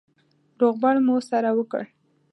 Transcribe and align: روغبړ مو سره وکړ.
روغبړ 0.59 0.95
مو 1.05 1.15
سره 1.29 1.49
وکړ. 1.57 1.83